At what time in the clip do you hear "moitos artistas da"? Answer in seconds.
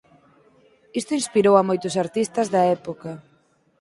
1.69-2.61